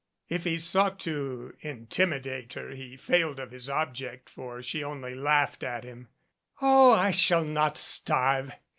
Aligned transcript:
If 0.29 0.45
he 0.45 0.57
sought 0.57 0.99
to 1.01 1.55
intimidate 1.59 2.53
her, 2.53 2.71
he 2.71 2.97
failed 2.97 3.37
of 3.39 3.51
his 3.51 3.69
object, 3.69 4.31
for 4.31 4.63
she 4.63 4.83
only 4.83 5.13
laughed 5.13 5.61
at 5.61 5.83
him. 5.83 6.07
"Oh, 6.59 6.93
I 6.95 7.11
shall 7.11 7.45
not 7.45 7.77
starve. 7.77 8.51